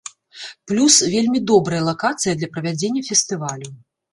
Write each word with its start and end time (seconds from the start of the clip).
Плюс, 0.69 0.95
вельмі 1.15 1.39
добрая 1.53 1.83
лакацыя 1.91 2.33
для 2.41 2.51
правядзення 2.57 3.07
фестывалю. 3.11 3.69